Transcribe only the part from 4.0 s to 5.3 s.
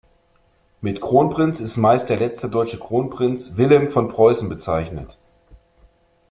Preußen bezeichnet.